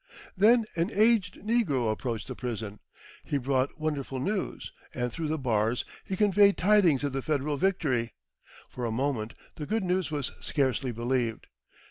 [0.35, 2.79] Then an aged negro approached the prison.
[3.23, 8.15] He brought wonderful news, and through the bars he conveyed tidings of the Federal victory.
[8.67, 11.45] For a moment the good news was scarcely believed.